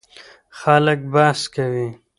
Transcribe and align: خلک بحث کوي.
خلک 0.59 0.99
بحث 1.13 1.41
کوي. 1.55 1.87